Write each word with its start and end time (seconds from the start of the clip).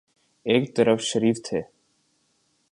ایک 0.45 0.75
طرف 0.75 1.01
شریف 1.01 1.37
تھے۔ 1.49 1.61